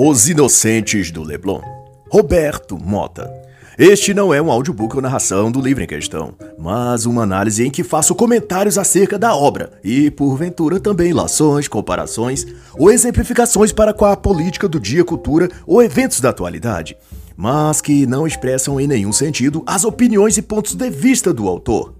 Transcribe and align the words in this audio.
Os 0.00 0.28
Inocentes 0.28 1.10
do 1.10 1.24
Leblon. 1.24 1.60
Roberto 2.08 2.78
Mota. 2.78 3.28
Este 3.76 4.14
não 4.14 4.32
é 4.32 4.40
um 4.40 4.48
audiobook 4.48 4.94
ou 4.94 5.02
narração 5.02 5.50
do 5.50 5.60
livro 5.60 5.82
em 5.82 5.88
questão, 5.88 6.36
mas 6.56 7.04
uma 7.04 7.24
análise 7.24 7.66
em 7.66 7.68
que 7.68 7.82
faço 7.82 8.14
comentários 8.14 8.78
acerca 8.78 9.18
da 9.18 9.34
obra 9.34 9.72
e, 9.82 10.08
porventura, 10.08 10.78
também 10.78 11.12
lações, 11.12 11.66
comparações 11.66 12.46
ou 12.76 12.92
exemplificações 12.92 13.72
para 13.72 13.92
com 13.92 14.04
a 14.04 14.16
política 14.16 14.68
do 14.68 14.78
dia, 14.78 15.02
cultura 15.02 15.48
ou 15.66 15.82
eventos 15.82 16.20
da 16.20 16.28
atualidade, 16.28 16.96
mas 17.36 17.80
que 17.80 18.06
não 18.06 18.24
expressam 18.24 18.80
em 18.80 18.86
nenhum 18.86 19.12
sentido 19.12 19.64
as 19.66 19.84
opiniões 19.84 20.38
e 20.38 20.42
pontos 20.42 20.76
de 20.76 20.90
vista 20.90 21.34
do 21.34 21.48
autor. 21.48 21.97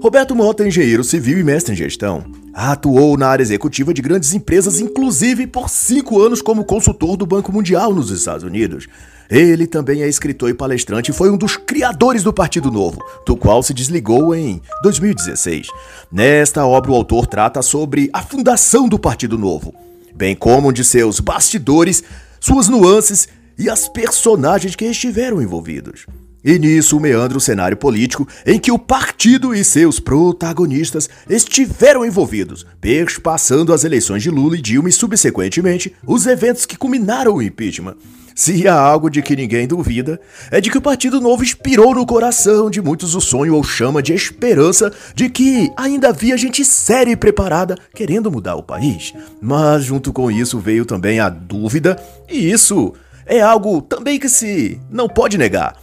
Roberto 0.00 0.36
Mota 0.36 0.62
é 0.62 0.68
engenheiro 0.68 1.02
civil 1.02 1.38
e 1.38 1.42
mestre 1.42 1.72
em 1.72 1.76
gestão. 1.76 2.24
Atuou 2.52 3.16
na 3.16 3.28
área 3.28 3.42
executiva 3.42 3.94
de 3.94 4.02
grandes 4.02 4.34
empresas, 4.34 4.80
inclusive 4.80 5.46
por 5.46 5.70
cinco 5.70 6.20
anos 6.20 6.42
como 6.42 6.64
consultor 6.64 7.16
do 7.16 7.26
Banco 7.26 7.50
Mundial 7.50 7.94
nos 7.94 8.10
Estados 8.10 8.44
Unidos. 8.44 8.86
Ele 9.28 9.66
também 9.66 10.02
é 10.02 10.08
escritor 10.08 10.50
e 10.50 10.54
palestrante 10.54 11.10
e 11.10 11.14
foi 11.14 11.30
um 11.30 11.36
dos 11.36 11.56
criadores 11.56 12.22
do 12.22 12.32
Partido 12.32 12.70
Novo, 12.70 13.02
do 13.26 13.36
qual 13.36 13.62
se 13.62 13.74
desligou 13.74 14.34
em 14.34 14.60
2016. 14.82 15.68
Nesta 16.12 16.64
obra, 16.64 16.92
o 16.92 16.94
autor 16.94 17.26
trata 17.26 17.62
sobre 17.62 18.10
a 18.12 18.22
fundação 18.22 18.88
do 18.88 18.98
Partido 18.98 19.38
Novo, 19.38 19.74
bem 20.14 20.36
como 20.36 20.72
de 20.72 20.84
seus 20.84 21.20
bastidores, 21.20 22.04
suas 22.38 22.68
nuances 22.68 23.28
e 23.58 23.68
as 23.68 23.88
personagens 23.88 24.76
que 24.76 24.84
estiveram 24.84 25.40
envolvidos. 25.40 26.06
E 26.46 26.60
nisso 26.60 27.00
meandra 27.00 27.36
o 27.36 27.40
cenário 27.40 27.76
político 27.76 28.24
em 28.46 28.56
que 28.56 28.70
o 28.70 28.78
partido 28.78 29.52
e 29.52 29.64
seus 29.64 29.98
protagonistas 29.98 31.10
estiveram 31.28 32.06
envolvidos, 32.06 32.64
perspassando 32.80 33.72
as 33.72 33.82
eleições 33.82 34.22
de 34.22 34.30
Lula 34.30 34.56
e 34.56 34.62
Dilma 34.62 34.88
e, 34.88 34.92
subsequentemente, 34.92 35.92
os 36.06 36.24
eventos 36.24 36.64
que 36.64 36.76
culminaram 36.76 37.34
o 37.34 37.42
impeachment. 37.42 37.96
Se 38.32 38.68
há 38.68 38.78
algo 38.78 39.10
de 39.10 39.22
que 39.22 39.34
ninguém 39.34 39.66
duvida, 39.66 40.20
é 40.48 40.60
de 40.60 40.70
que 40.70 40.78
o 40.78 40.80
Partido 40.80 41.20
Novo 41.20 41.42
inspirou 41.42 41.92
no 41.92 42.06
coração 42.06 42.70
de 42.70 42.80
muitos 42.80 43.16
o 43.16 43.20
sonho 43.20 43.56
ou 43.56 43.64
chama 43.64 44.00
de 44.00 44.12
esperança 44.12 44.92
de 45.16 45.28
que 45.28 45.72
ainda 45.76 46.10
havia 46.10 46.38
gente 46.38 46.64
séria 46.64 47.10
e 47.10 47.16
preparada 47.16 47.76
querendo 47.92 48.30
mudar 48.30 48.54
o 48.54 48.62
país. 48.62 49.12
Mas 49.40 49.82
junto 49.82 50.12
com 50.12 50.30
isso 50.30 50.60
veio 50.60 50.84
também 50.84 51.18
a 51.18 51.28
dúvida, 51.28 52.00
e 52.30 52.52
isso 52.52 52.94
é 53.24 53.40
algo 53.40 53.82
também 53.82 54.20
que 54.20 54.28
se 54.28 54.80
não 54.88 55.08
pode 55.08 55.36
negar 55.36 55.74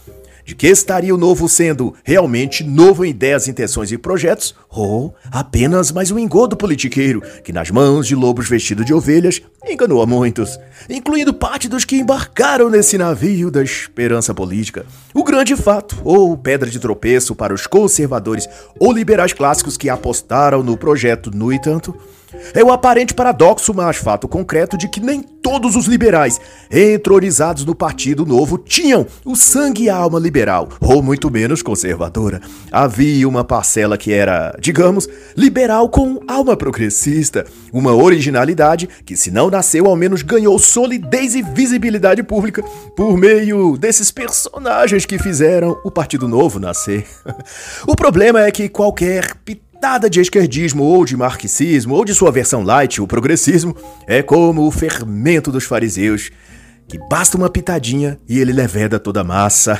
de 0.44 0.54
que 0.54 0.66
estaria 0.66 1.14
o 1.14 1.18
novo 1.18 1.48
sendo 1.48 1.94
realmente 2.04 2.62
novo 2.62 3.04
em 3.04 3.10
ideias, 3.10 3.48
intenções 3.48 3.90
e 3.90 3.98
projetos, 3.98 4.54
ou 4.68 5.14
apenas 5.30 5.90
mais 5.90 6.10
um 6.10 6.18
engodo 6.18 6.56
politiqueiro 6.56 7.22
que, 7.42 7.52
nas 7.52 7.70
mãos 7.70 8.06
de 8.06 8.14
lobos 8.14 8.48
vestidos 8.48 8.84
de 8.84 8.92
ovelhas, 8.92 9.40
enganou 9.66 10.02
a 10.02 10.06
muitos, 10.06 10.58
incluindo 10.88 11.32
parte 11.32 11.68
dos 11.68 11.84
que 11.84 11.96
embarcaram 11.96 12.68
nesse 12.68 12.98
navio 12.98 13.50
da 13.50 13.62
esperança 13.62 14.34
política. 14.34 14.84
O 15.14 15.24
grande 15.24 15.56
fato, 15.56 15.96
ou 16.04 16.36
pedra 16.36 16.68
de 16.68 16.78
tropeço 16.78 17.34
para 17.34 17.54
os 17.54 17.66
conservadores 17.66 18.48
ou 18.78 18.92
liberais 18.92 19.32
clássicos 19.32 19.76
que 19.76 19.88
apostaram 19.88 20.62
no 20.62 20.76
projeto, 20.76 21.30
no 21.34 21.52
entanto, 21.52 21.94
é 22.54 22.62
o 22.62 22.72
aparente 22.72 23.14
paradoxo, 23.14 23.72
mas 23.74 23.96
fato 23.96 24.28
concreto 24.28 24.76
de 24.76 24.88
que 24.88 25.00
nem 25.00 25.22
todos 25.22 25.76
os 25.76 25.86
liberais 25.86 26.40
entronizados 26.70 27.66
no 27.66 27.74
Partido 27.74 28.24
Novo 28.24 28.56
tinham 28.56 29.06
o 29.24 29.36
sangue 29.36 29.84
e 29.84 29.90
a 29.90 29.96
alma 29.96 30.18
liberal, 30.18 30.68
ou 30.80 31.02
muito 31.02 31.30
menos 31.30 31.62
conservadora. 31.62 32.40
Havia 32.72 33.28
uma 33.28 33.44
parcela 33.44 33.98
que 33.98 34.12
era, 34.12 34.56
digamos, 34.58 35.06
liberal 35.36 35.88
com 35.88 36.20
alma 36.26 36.56
progressista, 36.56 37.44
uma 37.72 37.94
originalidade 37.94 38.88
que, 39.04 39.16
se 39.16 39.30
não 39.30 39.50
nasceu, 39.50 39.86
ao 39.86 39.96
menos 39.96 40.22
ganhou 40.22 40.58
solidez 40.58 41.34
e 41.34 41.42
visibilidade 41.42 42.22
pública 42.22 42.62
por 42.96 43.16
meio 43.18 43.76
desses 43.76 44.10
personagens 44.10 45.04
que 45.04 45.18
fizeram 45.18 45.78
o 45.84 45.90
Partido 45.90 46.26
Novo 46.26 46.58
nascer. 46.58 47.06
o 47.86 47.94
problema 47.94 48.42
é 48.42 48.50
que 48.50 48.68
qualquer 48.68 49.34
Nada 49.86 50.08
de 50.08 50.18
esquerdismo 50.18 50.82
ou 50.82 51.04
de 51.04 51.14
marxismo 51.14 51.94
ou 51.94 52.06
de 52.06 52.14
sua 52.14 52.32
versão 52.32 52.62
light, 52.62 53.02
o 53.02 53.06
progressismo, 53.06 53.76
é 54.06 54.22
como 54.22 54.66
o 54.66 54.70
fermento 54.70 55.52
dos 55.52 55.64
fariseus, 55.64 56.30
que 56.86 56.98
basta 57.08 57.36
uma 57.36 57.48
pitadinha 57.48 58.18
e 58.28 58.38
ele 58.38 58.52
leveda 58.52 58.98
toda 58.98 59.20
a 59.20 59.24
massa. 59.24 59.78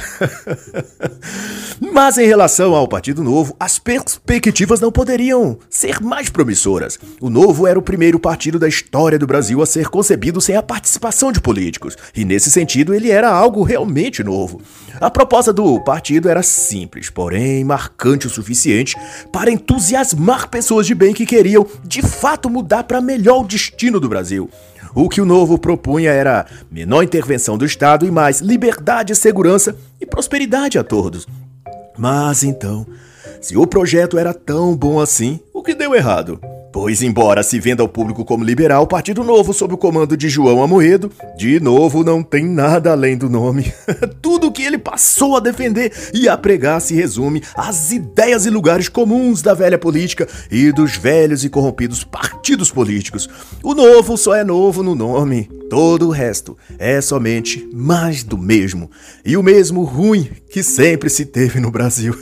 Mas 1.93 2.19
em 2.19 2.27
relação 2.27 2.75
ao 2.75 2.89
Partido 2.89 3.23
Novo, 3.23 3.55
as 3.59 3.79
perspectivas 3.79 4.81
não 4.81 4.91
poderiam 4.91 5.59
ser 5.69 6.01
mais 6.01 6.29
promissoras. 6.29 6.99
O 7.21 7.29
Novo 7.29 7.67
era 7.67 7.79
o 7.79 7.83
primeiro 7.83 8.19
partido 8.19 8.59
da 8.59 8.69
história 8.69 9.19
do 9.19 9.27
Brasil 9.27 9.63
a 9.63 9.67
ser 9.67 9.89
concebido 9.89 10.41
sem 10.41 10.57
a 10.57 10.63
participação 10.63 11.31
de 11.31 11.41
políticos, 11.41 11.97
e 12.15 12.25
nesse 12.25 12.51
sentido 12.51 12.95
ele 12.95 13.11
era 13.11 13.31
algo 13.31 13.63
realmente 13.63 14.23
novo. 14.23 14.61
A 15.01 15.11
proposta 15.11 15.53
do 15.53 15.81
partido 15.81 16.29
era 16.29 16.43
simples, 16.43 17.11
porém 17.11 17.65
marcante 17.65 18.27
o 18.27 18.31
suficiente 18.31 18.97
para 19.33 19.51
entusiasmar 19.51 20.49
pessoas 20.49 20.87
de 20.87 20.95
bem 20.95 21.13
que 21.13 21.27
queriam 21.27 21.67
de 21.85 22.03
fato 22.03 22.49
mudar 22.49 22.85
para 22.85 23.01
melhor 23.01 23.43
o 23.43 23.47
destino 23.47 23.99
do 23.99 24.09
Brasil. 24.09 24.49
O 24.95 25.09
que 25.09 25.21
o 25.21 25.25
novo 25.25 25.59
propunha 25.59 26.13
era 26.13 26.47
menor 26.71 27.03
intervenção 27.03 27.59
do 27.59 27.65
Estado 27.65 28.07
e 28.07 28.11
mais 28.11 28.41
liberdade, 28.41 29.15
segurança 29.17 29.77
e 30.01 30.07
prosperidade 30.07 30.79
a 30.79 30.85
todos. 30.85 31.27
Mas 31.99 32.45
então, 32.45 32.87
se 33.41 33.57
o 33.57 33.67
projeto 33.67 34.17
era 34.19 34.33
tão 34.33 34.77
bom 34.77 35.01
assim, 35.01 35.41
o 35.53 35.63
que 35.63 35.75
deu 35.75 35.95
errado? 35.95 36.41
Pois, 36.75 37.03
embora 37.03 37.45
se 37.45 37.61
venda 37.61 37.85
ao 37.85 37.89
público 37.89 38.25
como 38.25 38.43
liberal, 38.43 38.83
o 38.83 38.87
Partido 38.89 39.23
Novo, 39.23 39.55
sob 39.55 39.75
o 39.75 39.79
comando 39.79 40.17
de 40.17 40.29
João 40.29 40.61
Amoedo, 40.61 41.09
de 41.37 41.61
novo 41.61 42.03
não 42.03 42.21
tem 42.21 42.45
nada 42.45 42.91
além 42.91 43.17
do 43.17 43.31
nome. 43.31 43.73
Tudo 44.21 44.51
que 44.51 44.65
ele 44.65 44.77
passou 44.77 45.37
a 45.37 45.41
defender 45.41 45.93
e 46.13 46.29
a 46.29 46.37
pregar 46.37 46.81
se 46.81 46.93
resume 46.93 47.45
às 47.57 47.93
ideias 47.93 48.45
e 48.45 48.51
lugares 48.51 48.89
comuns 48.89 49.41
da 49.41 49.55
velha 49.55 49.79
política 49.79 50.27
e 50.51 50.73
dos 50.73 50.97
velhos 50.97 51.45
e 51.45 51.49
corrompidos 51.49 52.03
partidos 52.03 52.73
políticos. 52.73 53.29
O 53.63 53.73
novo 53.73 54.17
só 54.17 54.35
é 54.35 54.43
novo 54.43 54.83
no 54.83 54.97
nome. 54.97 55.49
Todo 55.71 56.09
o 56.09 56.11
resto 56.11 56.57
é 56.79 57.01
somente 57.01 57.69
mais 57.73 58.23
do 58.23 58.37
mesmo. 58.37 58.91
E 59.25 59.37
o 59.37 59.43
mesmo 59.43 59.83
ruim 59.83 60.31
que 60.51 60.63
sempre 60.63 61.09
se 61.09 61.25
teve 61.25 61.59
no 61.59 61.71
Brasil. 61.71 62.15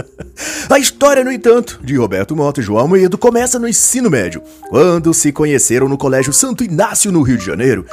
a 0.68 0.78
história, 0.78 1.22
no 1.22 1.30
entanto, 1.30 1.78
de 1.82 1.96
Roberto 1.96 2.34
Mota 2.34 2.60
e 2.60 2.62
João 2.62 2.80
Almeida 2.80 3.16
começa 3.16 3.58
no 3.58 3.68
ensino 3.68 4.10
médio, 4.10 4.42
quando 4.68 5.12
se 5.12 5.30
conheceram 5.30 5.88
no 5.88 5.98
Colégio 5.98 6.32
Santo 6.32 6.64
Inácio, 6.64 7.12
no 7.12 7.22
Rio 7.22 7.38
de 7.38 7.44
Janeiro. 7.44 7.84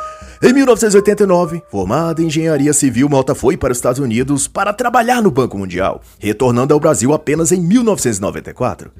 Em 0.41 0.53
1989, 0.53 1.63
formada 1.71 2.21
em 2.21 2.27
engenharia 2.27 2.71
civil, 2.71 3.09
Mota 3.09 3.33
foi 3.33 3.57
para 3.57 3.71
os 3.71 3.77
Estados 3.79 3.99
Unidos 3.99 4.47
para 4.47 4.71
trabalhar 4.71 5.21
no 5.21 5.31
Banco 5.31 5.57
Mundial, 5.57 6.01
retornando 6.19 6.73
ao 6.73 6.79
Brasil 6.79 7.11
apenas 7.11 7.51
em 7.51 7.59
1994. 7.59 8.91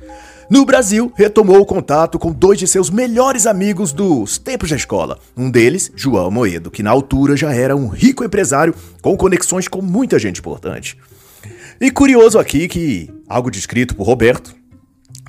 No 0.50 0.64
Brasil, 0.64 1.12
retomou 1.14 1.60
o 1.60 1.66
contato 1.66 2.18
com 2.18 2.32
dois 2.32 2.58
de 2.58 2.66
seus 2.68 2.90
melhores 2.90 3.46
amigos 3.46 3.92
dos 3.92 4.38
tempos 4.38 4.70
da 4.70 4.78
escola. 4.78 5.20
Um 5.36 5.52
deles, 5.52 5.92
João 5.94 6.32
Moedo, 6.32 6.72
que 6.72 6.82
na 6.82 6.90
altura 6.90 7.36
já 7.36 7.54
era 7.54 7.76
um 7.76 7.88
rico 7.88 8.24
empresário 8.24 8.74
com 9.02 9.18
conexões 9.18 9.68
com 9.68 9.82
muita 9.82 10.18
gente 10.18 10.40
importante. 10.40 10.98
E 11.82 11.92
curioso 11.92 12.40
aqui 12.40 12.70
que 12.70 13.10
algo 13.28 13.52
descrito 13.52 13.94
por 13.94 14.08
Roberto 14.08 14.56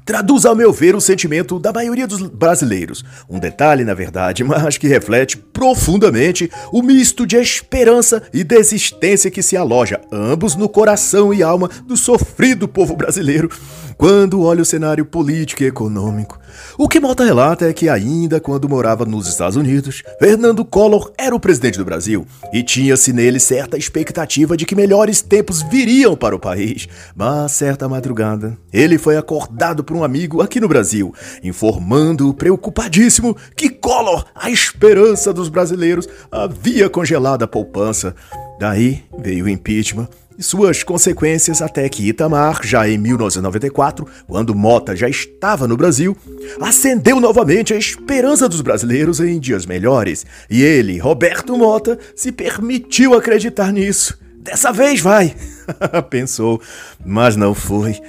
traduz, 0.08 0.46
ao 0.46 0.56
meu 0.56 0.72
ver, 0.72 0.96
o 0.96 1.02
sentimento 1.02 1.58
da 1.58 1.70
maioria 1.70 2.06
dos 2.06 2.22
brasileiros. 2.22 3.04
Um 3.28 3.38
detalhe, 3.38 3.84
na 3.84 3.92
verdade, 3.92 4.42
mas 4.44 4.78
que 4.78 4.88
reflete 4.88 5.36
profundamente 5.36 6.50
o 6.72 6.80
misto 6.80 7.26
de 7.26 7.36
esperança 7.36 8.22
e 8.32 8.42
desistência 8.42 9.30
que 9.30 9.42
se 9.42 9.54
aloja, 9.54 10.00
ambos 10.10 10.56
no 10.56 10.66
coração 10.66 11.34
e 11.34 11.42
alma 11.42 11.68
do 11.84 11.94
sofrido 11.94 12.66
povo 12.66 12.96
brasileiro, 12.96 13.50
quando 13.98 14.42
olha 14.42 14.62
o 14.62 14.64
cenário 14.64 15.04
político 15.04 15.64
e 15.64 15.66
econômico. 15.66 16.38
O 16.78 16.88
que 16.88 17.00
Mota 17.00 17.24
relata 17.24 17.68
é 17.68 17.72
que, 17.72 17.88
ainda 17.88 18.40
quando 18.40 18.68
morava 18.68 19.04
nos 19.04 19.26
Estados 19.26 19.56
Unidos, 19.56 20.04
Fernando 20.20 20.64
Collor 20.64 21.12
era 21.18 21.34
o 21.34 21.40
presidente 21.40 21.76
do 21.76 21.84
Brasil 21.84 22.24
e 22.52 22.62
tinha-se 22.62 23.12
nele 23.12 23.40
certa 23.40 23.76
expectativa 23.76 24.56
de 24.56 24.64
que 24.64 24.76
melhores 24.76 25.20
tempos 25.20 25.62
viriam 25.62 26.16
para 26.16 26.36
o 26.36 26.38
país. 26.38 26.88
Mas, 27.14 27.52
certa 27.52 27.88
madrugada, 27.88 28.56
ele 28.72 28.96
foi 28.96 29.16
acordado 29.16 29.82
por 29.82 29.96
um 29.96 30.04
amigo 30.04 30.40
aqui 30.40 30.60
no 30.60 30.68
Brasil, 30.68 31.12
informando 31.42 32.32
preocupadíssimo 32.32 33.36
que 33.56 33.68
Collor, 33.68 34.24
a 34.34 34.48
esperança 34.48 35.32
dos 35.32 35.48
brasileiros, 35.48 36.08
havia 36.30 36.88
congelado 36.88 37.42
a 37.42 37.48
poupança. 37.48 38.14
Daí 38.60 39.02
veio 39.18 39.46
o 39.46 39.48
impeachment 39.48 40.08
e 40.38 40.42
suas 40.42 40.84
consequências 40.84 41.60
até 41.60 41.88
que 41.88 42.08
Itamar, 42.08 42.60
já 42.62 42.88
em 42.88 42.96
1994, 42.96 44.06
quando 44.26 44.54
Mota 44.54 44.94
já 44.94 45.08
estava 45.08 45.66
no 45.66 45.76
Brasil, 45.76 46.16
acendeu 46.60 47.18
novamente 47.18 47.74
a 47.74 47.76
esperança 47.76 48.48
dos 48.48 48.60
brasileiros 48.60 49.18
em 49.18 49.40
dias 49.40 49.66
melhores. 49.66 50.24
E 50.48 50.62
ele, 50.62 50.98
Roberto 50.98 51.56
Mota, 51.58 51.98
se 52.14 52.30
permitiu 52.30 53.14
acreditar 53.14 53.72
nisso. 53.72 54.16
Dessa 54.38 54.72
vez 54.72 55.00
vai, 55.00 55.34
pensou, 56.08 56.62
mas 57.04 57.34
não 57.34 57.52
foi. 57.52 58.00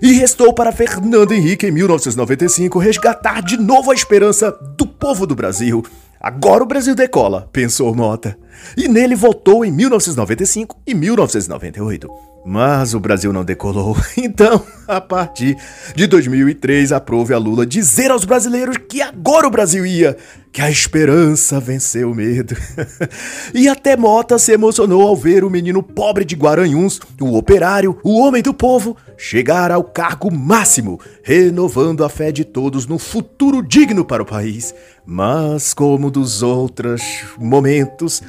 E 0.00 0.12
restou 0.12 0.52
para 0.52 0.72
Fernando 0.72 1.32
Henrique, 1.32 1.66
em 1.66 1.70
1995, 1.70 2.78
resgatar 2.78 3.40
de 3.40 3.56
novo 3.56 3.90
a 3.90 3.94
esperança 3.94 4.50
do 4.76 4.86
povo 4.86 5.26
do 5.26 5.34
Brasil 5.34 5.84
Agora 6.24 6.64
o 6.64 6.66
Brasil 6.66 6.94
decola, 6.94 7.50
pensou 7.52 7.94
Mota. 7.94 8.34
E 8.78 8.88
nele 8.88 9.14
votou 9.14 9.62
em 9.62 9.70
1995 9.70 10.80
e 10.86 10.94
1998. 10.94 12.33
Mas 12.44 12.92
o 12.92 13.00
Brasil 13.00 13.32
não 13.32 13.44
decolou. 13.44 13.96
Então, 14.16 14.62
a 14.88 15.00
partir 15.00 15.56
de 15.94 16.06
2003, 16.06 16.92
aprove 16.92 17.34
a 17.34 17.38
Lula 17.38 17.66
dizer 17.66 18.10
aos 18.10 18.24
brasileiros 18.24 18.76
que 18.88 19.02
agora 19.02 19.46
o 19.46 19.50
Brasil 19.50 19.84
ia, 19.84 20.16
que 20.52 20.60
a 20.60 20.70
esperança 20.70 21.60
venceu 21.60 22.10
o 22.10 22.14
medo. 22.14 22.56
e 23.54 23.68
até 23.68 23.96
Mota 23.96 24.38
se 24.38 24.52
emocionou 24.52 25.02
ao 25.02 25.16
ver 25.16 25.44
o 25.44 25.50
menino 25.50 25.82
pobre 25.82 26.24
de 26.24 26.34
Guaranhuns, 26.34 27.00
o 27.20 27.36
operário, 27.36 27.98
o 28.02 28.18
homem 28.18 28.42
do 28.42 28.54
povo, 28.54 28.96
chegar 29.16 29.70
ao 29.70 29.84
cargo 29.84 30.32
máximo, 30.32 31.00
renovando 31.22 32.04
a 32.04 32.08
fé 32.08 32.32
de 32.32 32.44
todos 32.44 32.86
no 32.86 32.98
futuro 32.98 33.62
digno 33.62 34.04
para 34.04 34.22
o 34.22 34.26
país. 34.26 34.74
Mas, 35.06 35.74
como 35.74 36.10
dos 36.10 36.42
outros 36.42 37.02
momentos, 37.38 38.22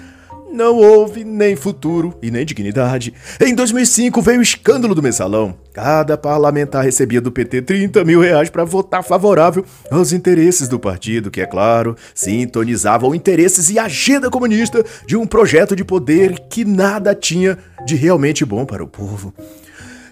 não 0.55 0.77
houve 0.77 1.23
nem 1.23 1.55
futuro 1.55 2.17
e 2.21 2.31
nem 2.31 2.45
dignidade. 2.45 3.13
Em 3.39 3.53
2005 3.53 4.21
veio 4.21 4.39
o 4.39 4.43
escândalo 4.43 4.95
do 4.95 5.03
mensalão. 5.03 5.53
Cada 5.73 6.17
parlamentar 6.17 6.83
recebia 6.83 7.19
do 7.19 7.31
PT 7.31 7.61
30 7.63 8.03
mil 8.05 8.21
reais 8.21 8.49
para 8.49 8.63
votar 8.63 9.03
favorável 9.03 9.65
aos 9.91 10.13
interesses 10.13 10.69
do 10.69 10.79
partido, 10.79 11.29
que, 11.29 11.41
é 11.41 11.45
claro, 11.45 11.97
sintonizavam 12.13 13.13
interesses 13.13 13.69
e 13.69 13.77
agenda 13.77 14.29
comunista 14.29 14.83
de 15.05 15.17
um 15.17 15.27
projeto 15.27 15.75
de 15.75 15.83
poder 15.83 16.39
que 16.49 16.63
nada 16.63 17.13
tinha 17.13 17.57
de 17.85 17.95
realmente 17.95 18.45
bom 18.45 18.65
para 18.65 18.83
o 18.83 18.87
povo. 18.87 19.33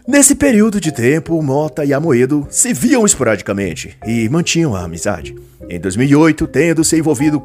Nesse 0.05 0.35
período 0.35 0.81
de 0.81 0.91
tempo, 0.91 1.41
Mota 1.41 1.85
e 1.85 1.93
Amoedo 1.93 2.45
se 2.49 2.73
viam 2.73 3.05
esporadicamente 3.05 3.97
e 4.05 4.27
mantinham 4.27 4.75
a 4.75 4.83
amizade. 4.83 5.33
Em 5.69 5.79
2008, 5.79 6.45
tendo 6.47 6.83
se 6.83 6.97
envolvido 6.97 7.41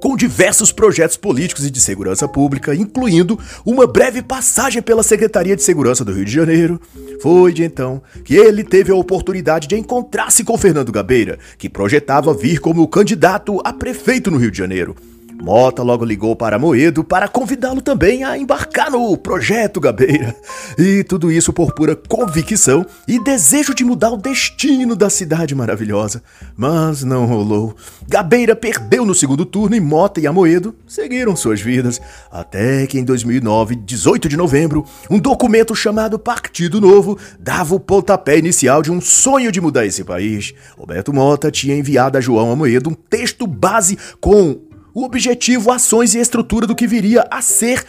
com 0.00 0.16
diversos 0.16 0.70
projetos 0.70 1.16
políticos 1.16 1.64
e 1.64 1.70
de 1.70 1.80
segurança 1.80 2.28
pública, 2.28 2.74
incluindo 2.74 3.38
uma 3.64 3.86
breve 3.86 4.22
passagem 4.22 4.82
pela 4.82 5.02
Secretaria 5.02 5.56
de 5.56 5.62
Segurança 5.62 6.04
do 6.04 6.12
Rio 6.12 6.24
de 6.24 6.32
Janeiro. 6.32 6.80
Foi 7.22 7.52
de 7.52 7.64
então 7.64 8.02
que 8.24 8.34
ele 8.34 8.62
teve 8.62 8.92
a 8.92 8.96
oportunidade 8.96 9.66
de 9.66 9.76
encontrar-se 9.76 10.44
com 10.44 10.58
Fernando 10.58 10.92
Gabeira, 10.92 11.38
que 11.56 11.68
projetava 11.68 12.34
vir 12.34 12.60
como 12.60 12.86
candidato 12.86 13.60
a 13.64 13.72
prefeito 13.72 14.30
no 14.30 14.38
Rio 14.38 14.50
de 14.50 14.58
Janeiro. 14.58 14.94
Mota 15.42 15.82
logo 15.82 16.04
ligou 16.04 16.34
para 16.34 16.58
Moedo 16.58 17.04
para 17.04 17.28
convidá-lo 17.28 17.82
também 17.82 18.24
a 18.24 18.38
embarcar 18.38 18.90
no 18.90 19.16
projeto 19.16 19.80
Gabeira. 19.80 20.34
E 20.78 21.04
tudo 21.04 21.30
isso 21.30 21.52
por 21.52 21.74
pura 21.74 21.94
convicção 21.94 22.84
e 23.06 23.22
desejo 23.22 23.74
de 23.74 23.84
mudar 23.84 24.10
o 24.10 24.16
destino 24.16 24.96
da 24.96 25.10
cidade 25.10 25.54
maravilhosa. 25.54 26.22
Mas 26.56 27.02
não 27.02 27.26
rolou. 27.26 27.74
Gabeira 28.08 28.56
perdeu 28.56 29.04
no 29.04 29.14
segundo 29.14 29.44
turno 29.44 29.76
e 29.76 29.80
Mota 29.80 30.20
e 30.20 30.26
Amoedo 30.26 30.74
seguiram 30.86 31.36
suas 31.36 31.60
vidas. 31.60 32.00
Até 32.30 32.86
que 32.86 32.98
em 32.98 33.04
2009, 33.04 33.76
18 33.76 34.28
de 34.28 34.36
novembro, 34.36 34.84
um 35.10 35.18
documento 35.18 35.74
chamado 35.74 36.18
Partido 36.18 36.80
Novo 36.80 37.18
dava 37.38 37.74
o 37.74 37.80
pontapé 37.80 38.38
inicial 38.38 38.82
de 38.82 38.90
um 38.90 39.00
sonho 39.00 39.52
de 39.52 39.60
mudar 39.60 39.84
esse 39.84 40.04
país. 40.04 40.54
Roberto 40.76 41.12
Mota 41.12 41.50
tinha 41.50 41.76
enviado 41.76 42.16
a 42.16 42.20
João 42.20 42.50
Amoedo 42.50 42.90
um 42.90 42.94
texto 42.94 43.46
base 43.46 43.98
com 44.20 44.58
o 44.94 45.04
objetivo, 45.04 45.72
ações 45.72 46.14
e 46.14 46.20
estrutura 46.20 46.66
do 46.66 46.74
que 46.74 46.86
viria 46.86 47.26
a 47.30 47.42
ser 47.42 47.84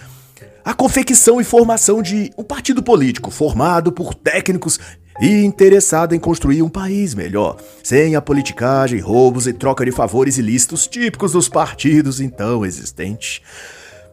a 0.63 0.73
confecção 0.73 1.39
e 1.39 1.43
formação 1.43 2.01
de 2.01 2.31
um 2.35 2.43
partido 2.43 2.81
político 2.81 3.29
formado 3.29 3.91
por 3.91 4.15
técnicos 4.15 4.79
e 5.21 5.43
interessado 5.43 6.15
em 6.15 6.19
construir 6.19 6.63
um 6.63 6.67
país 6.67 7.13
melhor, 7.13 7.57
sem 7.83 8.15
a 8.15 8.21
politicagem, 8.21 8.99
roubos 8.99 9.45
e 9.45 9.53
troca 9.53 9.85
de 9.85 9.91
favores 9.91 10.39
ilícitos 10.39 10.87
típicos 10.87 11.33
dos 11.33 11.47
partidos 11.47 12.19
então 12.19 12.65
existentes. 12.65 13.41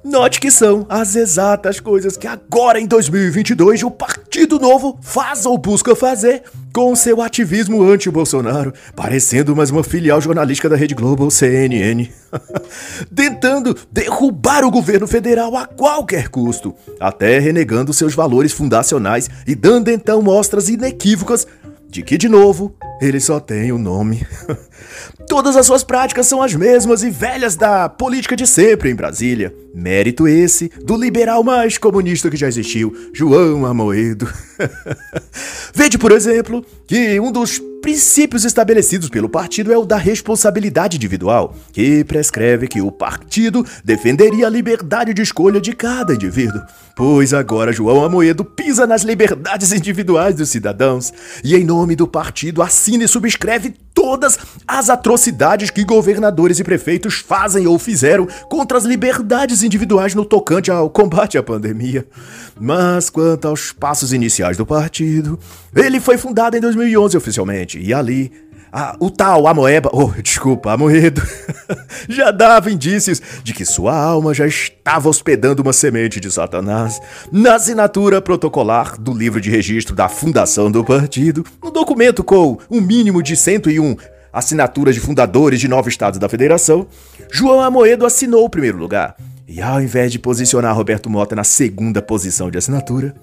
Note 0.05 0.41
que 0.41 0.51
são 0.51 0.85
as 0.89 1.15
exatas 1.15 1.79
coisas 1.79 2.17
que 2.17 2.27
agora 2.27 2.81
em 2.81 2.89
2022 2.89 3.85
o 3.85 3.91
Partido 3.91 4.59
Novo 4.59 4.99
faz 5.01 5.47
ou 5.47 5.57
busca 5.57 5.95
fazer 5.95 6.43
com 6.73 6.97
seu 6.97 7.23
ativismo 7.23 7.85
anti-Bolsonaro, 7.85 8.73
parecendo 8.97 9.55
mais 9.55 9.71
uma 9.71 9.85
filial 9.85 10.21
jornalística 10.21 10.69
da 10.69 10.75
Rede 10.75 10.97
Globo 10.97 11.23
ou 11.23 11.31
CNN, 11.31 12.09
tentando 13.15 13.77
derrubar 13.93 14.65
o 14.65 14.73
governo 14.73 15.07
federal 15.07 15.57
a 15.57 15.67
qualquer 15.67 16.29
custo, 16.29 16.75
até 16.99 17.39
renegando 17.39 17.93
seus 17.93 18.13
valores 18.13 18.51
fundacionais 18.51 19.31
e 19.47 19.55
dando 19.55 19.89
então 19.89 20.21
mostras 20.21 20.69
inequívocas 20.69 21.47
de 21.89 22.03
que, 22.03 22.19
de 22.19 22.29
novo, 22.29 22.75
ele 23.03 23.19
só 23.19 23.41
tem 23.41 23.73
o 23.73 23.79
nome. 23.79 24.25
Todas 25.27 25.57
as 25.57 25.67
suas 25.67 25.83
práticas 25.83 26.27
são 26.27 26.41
as 26.41 26.55
mesmas 26.55 27.03
e 27.03 27.11
velhas 27.11 27.57
da 27.57 27.89
política 27.89 28.37
de 28.37 28.47
sempre 28.47 28.91
em 28.91 28.95
Brasília. 28.95 29.53
Mérito 29.75 30.29
esse 30.29 30.71
do 30.85 30.97
liberal 30.97 31.43
mais 31.43 31.79
comunista 31.79 32.31
que 32.31 32.37
já 32.37 32.47
existiu, 32.47 32.95
João 33.13 33.67
Amoedo. 33.67 34.29
Vede, 35.75 35.99
por 35.99 36.13
exemplo, 36.13 36.65
que 36.87 37.19
um 37.19 37.33
dos 37.33 37.61
princípios 37.83 38.45
estabelecidos 38.45 39.09
pelo 39.09 39.29
partido 39.29 39.73
é 39.73 39.77
o 39.77 39.85
da 39.85 39.97
responsabilidade 39.97 40.97
individual, 40.97 41.57
que 41.73 42.05
prescreve 42.05 42.69
que 42.69 42.81
o 42.81 42.93
partido 42.93 43.67
defenderia 43.85 44.47
a 44.47 44.51
liberdade 44.51 45.13
de 45.13 45.21
escolha 45.21 45.61
de 45.61 45.73
cada 45.73 46.15
indivíduo. 46.15 46.63
Pois 46.95 47.35
agora 47.35 47.73
João 47.73 48.05
Amoedo 48.05 48.45
pisa 48.45 48.87
nas 48.87 49.03
liberdades 49.03 49.73
individuais 49.73 50.37
dos 50.37 50.49
cidadãos 50.49 51.13
e, 51.43 51.57
em 51.57 51.65
nome 51.65 51.97
do 51.97 52.07
partido, 52.07 52.63
assina 52.93 53.05
e 53.05 53.09
subscreve 53.09 53.75
todas 53.95 54.39
as 54.67 54.91
atrocidades 54.91 55.71
que 55.71 55.85
governadores 55.85 56.59
e 56.59 56.65
prefeitos 56.65 57.15
fazem 57.15 57.67
ou 57.67 57.79
fizeram 57.79 58.27
contra 58.49 58.77
as 58.77 58.85
liberdades 58.85 59.63
individuais 59.63 60.15
no 60.15 60.25
tocante 60.25 60.71
ao 60.71 60.91
combate 60.91 61.39
à 61.39 61.43
pandemia. 61.43 62.07
Mas 62.61 63.09
quanto 63.09 63.49
aos 63.49 63.73
passos 63.73 64.13
iniciais 64.13 64.57
do 64.57 64.67
partido, 64.67 65.39
ele 65.75 66.01
foi 66.01 66.19
fundado 66.19 66.57
em 66.57 66.61
2011 66.61 67.17
oficialmente 67.17 67.79
e 67.79 67.95
ali 67.95 68.33
o 68.99 69.11
tal 69.11 69.47
Amoeba, 69.47 69.91
oh, 69.93 70.11
desculpa, 70.23 70.73
Amoedo, 70.73 71.23
já 72.09 72.31
dava 72.31 72.71
indícios 72.71 73.21
de 73.45 73.53
que 73.53 73.67
sua 73.67 73.95
alma 73.95 74.33
já 74.33 74.47
estava 74.47 75.09
hospedando 75.09 75.63
uma 75.63 75.75
semente 75.75 76.19
de 76.19 76.31
Satanás 76.31 76.99
na 77.31 77.57
assinatura 77.57 78.23
protocolar 78.23 78.99
do 78.99 79.13
livro 79.13 79.41
de 79.41 79.51
registro 79.51 79.95
da 79.95 80.09
fundação 80.09 80.71
do 80.71 80.83
partido, 80.83 81.45
um 81.63 81.71
documento 81.71 82.25
com 82.25 82.59
um 82.71 82.81
mínimo 82.81 83.23
de 83.23 83.37
101 83.37 83.97
assinaturas 84.33 84.95
de 84.95 85.01
fundadores 85.01 85.61
de 85.61 85.69
nove 85.69 85.91
estados 85.91 86.19
da 86.19 86.29
federação, 86.29 86.87
João 87.31 87.61
Amoedo 87.61 88.07
assinou 88.07 88.45
o 88.47 88.51
primeiro 88.51 88.79
lugar. 88.79 89.15
E 89.47 89.61
ao 89.61 89.83
invés 89.83 90.11
de 90.11 90.19
posicionar 90.19 90.75
Roberto 90.75 91.11
Mota 91.11 91.37
na 91.37 91.45
segunda 91.45 92.01
posição 92.01 92.51
de 92.51 92.57
assinatura, 92.57 93.15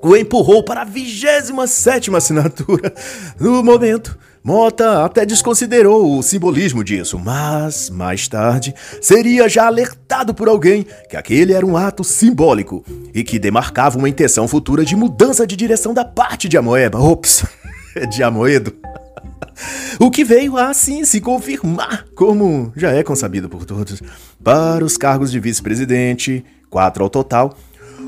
o 0.00 0.14
empurrou 0.14 0.62
para 0.62 0.82
a 0.82 0.84
27 0.84 2.14
assinatura. 2.14 2.94
No 3.40 3.64
momento, 3.64 4.16
Mota 4.46 5.06
até 5.06 5.24
desconsiderou 5.24 6.18
o 6.18 6.22
simbolismo 6.22 6.84
disso, 6.84 7.18
mas 7.18 7.88
mais 7.88 8.28
tarde 8.28 8.74
seria 9.00 9.48
já 9.48 9.66
alertado 9.66 10.34
por 10.34 10.48
alguém 10.48 10.86
que 11.08 11.16
aquele 11.16 11.54
era 11.54 11.64
um 11.64 11.78
ato 11.78 12.04
simbólico 12.04 12.84
e 13.14 13.24
que 13.24 13.38
demarcava 13.38 13.96
uma 13.96 14.06
intenção 14.06 14.46
futura 14.46 14.84
de 14.84 14.94
mudança 14.94 15.46
de 15.46 15.56
direção 15.56 15.94
da 15.94 16.04
parte 16.04 16.46
de 16.46 16.58
Amoeba. 16.58 16.98
Ops, 17.00 17.42
de 18.12 18.22
Amoedo. 18.22 18.74
O 19.98 20.10
que 20.10 20.22
veio 20.22 20.58
assim 20.58 21.06
se 21.06 21.22
confirmar, 21.22 22.04
como 22.14 22.70
já 22.76 22.92
é 22.92 23.02
consabido 23.02 23.48
por 23.48 23.64
todos, 23.64 24.02
para 24.42 24.84
os 24.84 24.98
cargos 24.98 25.32
de 25.32 25.40
vice-presidente, 25.40 26.44
quatro 26.68 27.02
ao 27.02 27.08
total, 27.08 27.56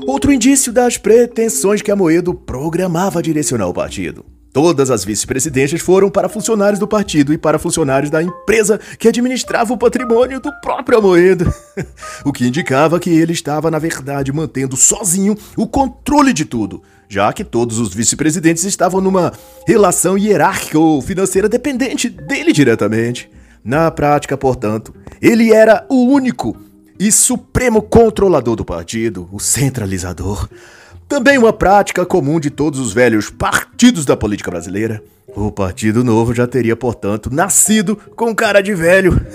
outro 0.05 0.31
indício 0.31 0.71
das 0.71 0.99
pretensões 0.99 1.81
que 1.81 1.89
Amoedo 1.89 2.35
programava 2.35 3.23
direcionar 3.23 3.67
o 3.67 3.73
partido. 3.73 4.36
Todas 4.57 4.89
as 4.89 5.05
vice-presidências 5.05 5.81
foram 5.81 6.09
para 6.09 6.27
funcionários 6.27 6.79
do 6.79 6.87
partido 6.87 7.31
e 7.31 7.37
para 7.37 7.59
funcionários 7.59 8.09
da 8.09 8.23
empresa 8.23 8.79
que 8.97 9.07
administrava 9.07 9.71
o 9.71 9.77
patrimônio 9.77 10.39
do 10.39 10.51
próprio 10.61 10.97
Amoedo. 10.97 11.53
o 12.25 12.33
que 12.33 12.47
indicava 12.47 12.99
que 12.99 13.11
ele 13.11 13.33
estava, 13.33 13.69
na 13.69 13.77
verdade, 13.77 14.33
mantendo 14.33 14.75
sozinho 14.75 15.37
o 15.55 15.67
controle 15.67 16.33
de 16.33 16.43
tudo, 16.43 16.81
já 17.07 17.31
que 17.31 17.43
todos 17.43 17.77
os 17.77 17.93
vice-presidentes 17.93 18.63
estavam 18.63 18.99
numa 18.99 19.31
relação 19.67 20.17
hierárquica 20.17 20.79
ou 20.79 21.03
financeira 21.03 21.47
dependente 21.47 22.09
dele 22.09 22.51
diretamente. 22.51 23.29
Na 23.63 23.91
prática, 23.91 24.35
portanto, 24.35 24.91
ele 25.21 25.53
era 25.53 25.85
o 25.87 26.07
único 26.07 26.57
e 26.99 27.11
supremo 27.11 27.79
controlador 27.79 28.55
do 28.55 28.65
partido, 28.65 29.29
o 29.31 29.39
centralizador. 29.39 30.49
Também 31.07 31.37
uma 31.37 31.53
prática 31.53 32.05
comum 32.05 32.39
de 32.39 32.49
todos 32.49 32.79
os 32.79 32.91
velhos 32.91 33.29
partidos 33.29 34.05
da 34.05 34.17
política 34.17 34.51
brasileira. 34.51 35.01
O 35.35 35.51
Partido 35.51 36.03
Novo 36.03 36.33
já 36.33 36.45
teria, 36.45 36.75
portanto, 36.75 37.29
nascido 37.33 37.95
com 38.15 38.35
cara 38.35 38.61
de 38.61 38.73
velho. 38.73 39.25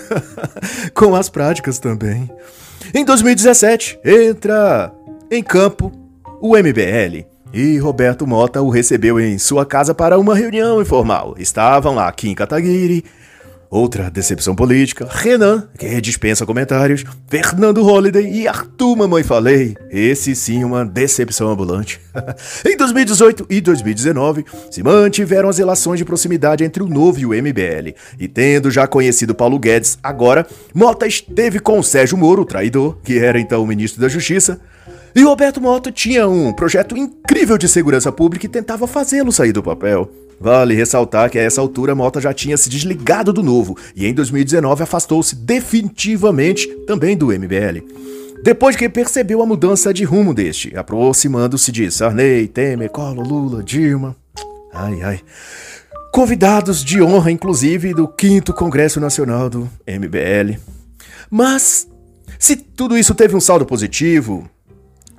com 0.93 1.15
as 1.15 1.29
práticas 1.31 1.79
também. 1.79 2.31
Em 2.93 3.05
2017, 3.05 4.01
entra 4.05 4.93
em 5.31 5.43
campo 5.43 5.91
o 6.41 6.57
MBL. 6.57 7.25
E 7.55 7.79
Roberto 7.79 8.27
Mota 8.27 8.61
o 8.61 8.71
recebeu 8.71 9.21
em 9.21 9.39
sua 9.39 9.65
casa 9.65 9.95
para 9.95 10.19
uma 10.19 10.35
reunião 10.35 10.81
informal. 10.81 11.35
Estavam 11.39 11.95
lá 11.95 12.11
Kim 12.13 12.35
Kataguiri, 12.35 13.05
Outra 13.73 14.11
decepção 14.11 14.55
política, 14.55 15.09
Renan, 15.11 15.67
que 15.79 15.99
dispensa 15.99 16.45
comentários, 16.45 17.05
Fernando 17.27 17.83
Holliday 17.83 18.31
e 18.31 18.47
Arthur 18.47 18.97
Mamãe 18.97 19.23
Falei. 19.23 19.75
Esse 19.91 20.35
sim 20.37 20.63
uma 20.63 20.85
decepção 20.85 21.49
ambulante. 21.49 21.99
em 22.69 22.77
2018 22.77 23.47
e 23.49 23.63
2019, 23.63 24.45
se 24.71 24.83
mantiveram 24.83 25.49
as 25.49 25.57
relações 25.57 25.97
de 25.97 26.05
proximidade 26.05 26.63
entre 26.63 26.83
o 26.83 26.87
Novo 26.87 27.19
e 27.19 27.25
o 27.25 27.31
MBL. 27.31 27.97
E 28.21 28.29
tendo 28.29 28.71
já 28.71 28.87
conhecido 28.87 29.35
Paulo 29.35 29.59
Guedes, 29.59 29.99
agora, 30.03 30.47
Mota 30.75 31.07
esteve 31.07 31.59
com 31.59 31.79
o 31.79 31.83
Sérgio 31.83 32.19
Moro, 32.19 32.43
o 32.43 32.45
traidor, 32.45 32.99
que 33.03 33.19
era 33.19 33.41
então 33.41 33.63
o 33.63 33.67
ministro 33.67 34.03
da 34.03 34.09
Justiça, 34.09 34.61
e 35.15 35.23
Roberto 35.23 35.63
Mota 35.63 35.91
tinha 35.91 36.29
um 36.29 36.53
projeto 36.53 36.95
incrível 36.95 37.57
de 37.57 37.67
segurança 37.71 38.13
pública 38.13 38.45
e 38.45 38.51
tentava 38.51 38.87
fazê-lo 38.87 39.33
sair 39.33 39.53
do 39.53 39.63
papel. 39.63 40.11
Vale 40.43 40.75
ressaltar 40.75 41.31
que 41.31 41.39
a 41.39 41.43
essa 41.43 41.61
altura 41.61 41.95
Mota 41.95 42.21
já 42.21 42.35
tinha 42.35 42.57
se 42.57 42.69
desligado 42.69 43.33
do 43.33 43.45
novo 43.45 43.79
e 43.95 44.09
em 44.09 44.13
2019 44.13 44.83
afastou-se 44.83 45.37
definitivamente 45.37 46.67
também 46.85 47.17
do 47.17 47.29
MBL. 47.29 47.87
Depois 48.43 48.75
que 48.75 48.89
percebeu 48.89 49.41
a 49.41 49.47
mudança 49.47 49.95
de 49.95 50.03
rumo 50.03 50.35
deste, 50.35 50.77
aproximando-se 50.77 51.71
de 51.71 51.89
Sarney, 51.93 52.49
Temer, 52.49 52.91
Collor, 52.91 53.25
Lula, 53.25 53.63
Dilma. 53.63 54.17
Ai, 54.75 55.01
ai. 55.03 55.21
Convidados 56.13 56.85
de 56.85 57.01
honra, 57.01 57.31
inclusive, 57.31 57.95
do 57.95 58.13
5 58.21 58.53
Congresso 58.53 58.99
Nacional 58.99 59.49
do 59.49 59.71
MBL. 59.87 60.59
Mas, 61.31 61.87
se 62.37 62.57
tudo 62.57 62.99
isso 62.99 63.15
teve 63.15 63.37
um 63.37 63.41
saldo 63.41 63.65
positivo, 63.65 64.51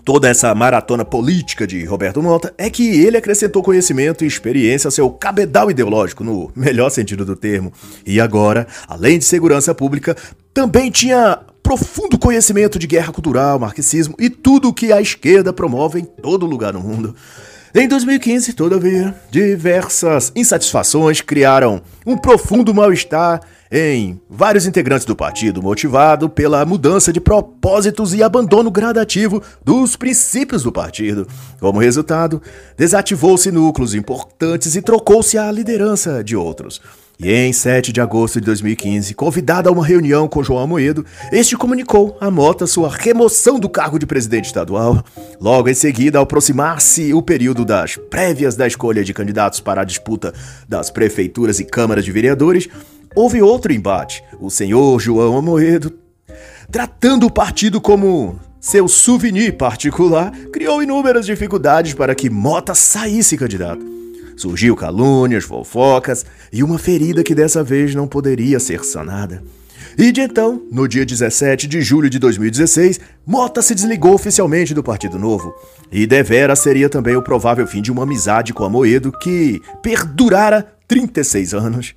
toda 0.04 0.28
essa 0.28 0.54
maratona 0.54 1.06
política 1.06 1.66
de 1.66 1.84
Roberto 1.86 2.22
Monta 2.22 2.54
é 2.58 2.70
que 2.70 3.02
ele 3.02 3.18
acrescentou 3.18 3.64
conhecimento 3.64 4.24
e 4.24 4.28
experiência 4.28 4.88
ao 4.88 4.92
seu 4.92 5.10
cabedal 5.10 5.72
ideológico, 5.72 6.24
no 6.24 6.52
melhor 6.56 6.90
sentido 6.90 7.26
do 7.26 7.36
termo. 7.36 7.72
E 8.06 8.20
agora, 8.20 8.68
além 8.88 9.18
de 9.18 9.26
segurança 9.26 9.74
pública, 9.74 10.16
também 10.54 10.92
tinha 10.92 11.40
profundo 11.62 12.20
conhecimento 12.20 12.78
de 12.78 12.86
guerra 12.86 13.14
cultural, 13.14 13.58
marxismo 13.58 14.16
e 14.20 14.30
tudo 14.30 14.70
o 14.70 14.74
que 14.74 14.92
a 14.92 15.02
esquerda 15.02 15.54
promove 15.54 16.00
em 16.00 16.06
todo 16.06 16.46
lugar 16.46 16.74
no 16.74 16.82
mundo. 16.82 17.16
Em 17.74 17.88
2015, 17.88 18.54
todavia, 18.54 19.16
diversas 19.32 20.32
insatisfações 20.36 21.22
criaram 21.22 21.82
um 22.06 22.16
profundo 22.16 22.72
mal-estar 22.72 23.42
em 23.76 24.22
vários 24.30 24.68
integrantes 24.68 25.04
do 25.04 25.16
partido, 25.16 25.60
motivado 25.60 26.30
pela 26.30 26.64
mudança 26.64 27.12
de 27.12 27.20
propósitos 27.20 28.14
e 28.14 28.22
abandono 28.22 28.70
gradativo 28.70 29.42
dos 29.66 29.96
princípios 29.96 30.62
do 30.62 30.72
partido. 30.72 31.28
Como 31.60 31.80
resultado, 31.80 32.40
desativou-se 32.78 33.52
núcleos 33.52 33.96
importantes 33.96 34.76
e 34.76 34.82
trocou-se 34.82 35.40
a 35.40 35.52
liderança 35.52 36.24
de 36.24 36.36
outros. 36.36 36.80
E 37.20 37.32
em 37.32 37.54
7 37.54 37.92
de 37.92 38.02
agosto 38.02 38.40
de 38.40 38.46
2015, 38.46 39.14
convidado 39.14 39.70
a 39.70 39.72
uma 39.72 39.86
reunião 39.86 40.28
com 40.28 40.44
João 40.44 40.60
Amoedo, 40.60 41.06
este 41.32 41.56
comunicou 41.56 42.18
a 42.20 42.30
Mota 42.30 42.68
sua 42.68 42.90
remoção 42.90 43.60
do 43.60 43.70
cargo 43.70 43.98
de 43.98 44.06
presidente 44.06 44.46
estadual. 44.46 45.04
Logo 45.40 45.70
em 45.70 45.74
seguida, 45.74 46.18
ao 46.18 46.24
aproximar-se 46.24 47.14
o 47.14 47.22
período 47.22 47.64
das 47.64 47.98
prévias 47.98 48.56
da 48.56 48.68
escolha 48.68 49.04
de 49.04 49.14
candidatos 49.14 49.60
para 49.60 49.82
a 49.82 49.86
disputa 49.86 50.34
das 50.68 50.92
prefeituras 50.92 51.60
e 51.60 51.66
câmaras 51.66 52.04
de 52.04 52.12
vereadores, 52.12 52.68
houve 53.16 53.42
outro 53.42 53.74
embate. 53.74 54.24
O 54.40 54.50
senhor 54.50 55.00
João 55.00 55.38
Amoedo, 55.38 55.94
tratando 56.72 57.26
o 57.26 57.32
partido 57.32 57.80
como 57.80 58.40
seu 58.60 58.88
souvenir 58.88 59.58
particular, 59.58 60.32
criou 60.52 60.82
inúmeras 60.82 61.26
dificuldades 61.26 61.94
para 61.94 62.16
que 62.16 62.30
Mota 62.30 62.74
saísse 62.74 63.38
candidato. 63.38 63.86
Surgiu 64.38 64.76
calúnias, 64.76 65.44
fofocas 65.44 66.26
e 66.52 66.64
uma 66.64 66.80
ferida 66.80 67.24
que 67.24 67.36
dessa 67.36 67.64
vez 67.64 67.94
não 67.94 68.08
poderia 68.08 68.60
ser 68.60 68.84
sanada. 68.84 69.44
E 69.98 70.12
de 70.12 70.22
então, 70.22 70.62
no 70.72 70.88
dia 70.88 71.06
17 71.06 71.68
de 71.68 71.82
julho 71.82 72.10
de 72.10 72.18
2016, 72.18 73.00
Mota 73.26 73.62
se 73.62 73.76
desligou 73.76 74.14
oficialmente 74.14 74.74
do 74.74 74.82
Partido 74.82 75.20
Novo. 75.20 75.54
E 75.92 76.08
devera 76.08 76.56
seria 76.56 76.90
também 76.90 77.16
o 77.16 77.22
provável 77.22 77.68
fim 77.68 77.82
de 77.82 77.92
uma 77.92 78.04
amizade 78.04 78.54
com 78.54 78.64
Amoedo 78.64 79.12
que 79.12 79.62
perdurara 79.84 80.66
36 80.88 81.54
anos. 81.54 81.94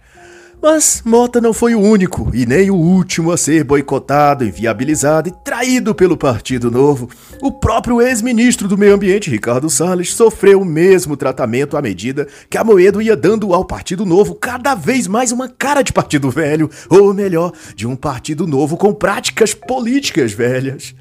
Mas 0.68 1.00
Mota 1.04 1.40
não 1.40 1.52
foi 1.52 1.76
o 1.76 1.80
único 1.80 2.28
e 2.35 2.44
nem 2.44 2.73
o 2.73 2.75
último 2.75 3.30
a 3.30 3.37
ser 3.37 3.62
boicotado, 3.62 4.44
inviabilizado 4.44 5.28
e 5.28 5.32
traído 5.44 5.94
pelo 5.94 6.16
Partido 6.16 6.73
Novo. 6.73 7.08
O 7.40 7.52
próprio 7.52 8.02
ex-ministro 8.02 8.66
do 8.66 8.76
Meio 8.76 8.96
Ambiente, 8.96 9.30
Ricardo 9.30 9.70
Salles, 9.70 10.12
sofreu 10.12 10.61
o 10.61 10.64
mesmo 10.64 11.16
tratamento 11.16 11.76
à 11.76 11.80
medida 11.80 12.26
que 12.50 12.58
Amoedo 12.58 13.00
ia 13.00 13.16
dando 13.16 13.54
ao 13.54 13.64
Partido 13.64 14.04
Novo 14.04 14.35
cada 14.35 14.75
vez 14.75 15.06
mais 15.06 15.30
uma 15.30 15.49
cara 15.49 15.82
de 15.82 15.92
partido 15.92 16.32
velho, 16.32 16.68
ou 16.90 17.14
melhor, 17.14 17.52
de 17.76 17.87
um 17.87 17.94
partido 17.94 18.44
novo 18.44 18.76
com 18.76 18.92
práticas 18.92 19.54
políticas 19.54 20.32
velhas. 20.32 20.96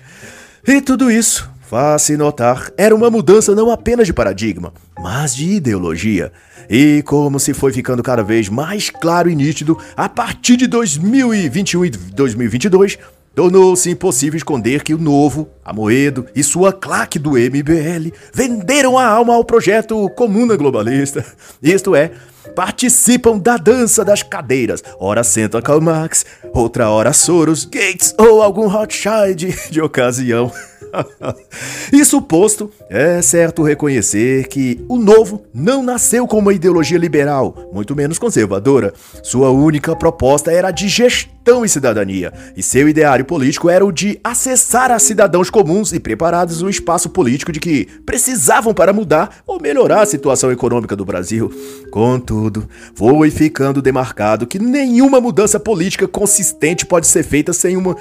E 0.67 0.79
tudo 0.79 1.09
isso 1.09 1.49
Faz-se 1.67 2.15
notar, 2.15 2.71
era 2.77 2.95
uma 2.95 3.09
mudança 3.09 3.55
não 3.55 3.71
apenas 3.71 4.05
de 4.05 4.13
paradigma, 4.13 4.71
mas 4.99 5.35
de 5.35 5.49
ideologia. 5.53 6.31
E 6.69 7.01
como 7.03 7.39
se 7.39 7.55
foi 7.55 7.73
ficando 7.73 8.03
cada 8.03 8.23
vez 8.23 8.49
mais 8.49 8.91
claro 8.91 9.29
e 9.29 9.35
nítido, 9.35 9.77
a 9.97 10.07
partir 10.07 10.57
de 10.57 10.67
2021 10.67 11.85
e 11.85 11.89
2022, 11.89 12.99
tornou-se 13.33 13.89
impossível 13.89 14.37
esconder 14.37 14.83
que 14.83 14.93
o 14.93 14.97
novo, 14.99 15.49
Amoedo 15.63 16.27
e 16.35 16.43
sua 16.43 16.71
claque 16.71 17.17
do 17.17 17.31
MBL 17.31 18.11
venderam 18.31 18.97
a 18.97 19.07
alma 19.07 19.33
ao 19.33 19.43
projeto 19.43 20.07
Comuna 20.11 20.55
Globalista. 20.55 21.25
Isto 21.63 21.95
é, 21.95 22.11
participam 22.55 23.39
da 23.39 23.57
dança 23.57 24.05
das 24.05 24.21
cadeiras. 24.21 24.83
Ora 24.99 25.23
senta 25.23 25.61
Karl 25.63 25.81
Marx, 25.81 26.25
outra 26.53 26.89
hora 26.89 27.11
Soros, 27.11 27.65
Gates 27.65 28.13
ou 28.19 28.43
algum 28.43 28.67
Rothschild 28.67 29.71
de 29.71 29.81
ocasião. 29.81 30.51
Isso 31.91 32.21
posto, 32.21 32.71
é 32.89 33.21
certo 33.21 33.63
reconhecer 33.63 34.47
que 34.47 34.83
o 34.87 34.97
novo 34.97 35.43
não 35.53 35.83
nasceu 35.83 36.27
com 36.27 36.39
uma 36.39 36.53
ideologia 36.53 36.97
liberal, 36.97 37.69
muito 37.73 37.95
menos 37.95 38.19
conservadora. 38.19 38.93
Sua 39.23 39.49
única 39.49 39.95
proposta 39.95 40.51
era 40.51 40.71
de 40.71 40.87
gestão 40.87 41.63
e 41.63 41.69
cidadania, 41.69 42.33
e 42.55 42.63
seu 42.63 42.89
ideário 42.89 43.23
político 43.23 43.69
era 43.69 43.85
o 43.85 43.91
de 43.91 44.19
acessar 44.23 44.91
a 44.91 44.97
cidadãos 44.97 45.49
comuns 45.49 45.93
e 45.93 45.99
preparados 45.99 46.61
o 46.61 46.69
espaço 46.69 47.09
político 47.09 47.51
de 47.51 47.59
que 47.59 47.85
precisavam 48.05 48.73
para 48.73 48.93
mudar 48.93 49.43
ou 49.45 49.61
melhorar 49.61 50.01
a 50.01 50.05
situação 50.05 50.51
econômica 50.51 50.95
do 50.95 51.05
Brasil. 51.05 51.51
Contudo, 51.91 52.67
foi 52.95 53.29
ficando 53.29 53.81
demarcado 53.81 54.47
que 54.47 54.59
nenhuma 54.59 55.21
mudança 55.21 55.59
política 55.59 56.07
consistente 56.07 56.85
pode 56.85 57.07
ser 57.07 57.23
feita 57.23 57.53
sem 57.53 57.77
uma 57.77 57.95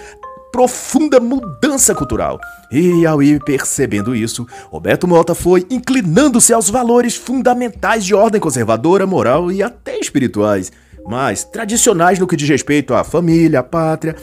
profunda 0.54 1.18
mudança 1.18 1.92
cultural. 1.96 2.38
E 2.70 3.04
ao 3.04 3.20
ir 3.20 3.42
percebendo 3.42 4.14
isso, 4.14 4.46
Roberto 4.70 5.08
Mota 5.08 5.34
foi 5.34 5.66
inclinando-se 5.68 6.52
aos 6.52 6.70
valores 6.70 7.16
fundamentais 7.16 8.04
de 8.04 8.14
ordem 8.14 8.40
conservadora, 8.40 9.04
moral 9.04 9.50
e 9.50 9.64
até 9.64 9.98
espirituais, 9.98 10.70
mas 11.04 11.42
tradicionais 11.42 12.20
no 12.20 12.26
que 12.28 12.36
diz 12.36 12.48
respeito 12.48 12.94
à 12.94 13.02
família, 13.02 13.58
à 13.58 13.62
pátria 13.64 14.14